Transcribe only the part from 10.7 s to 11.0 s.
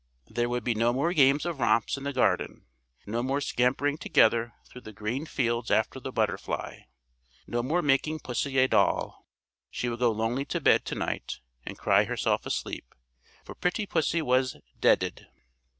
to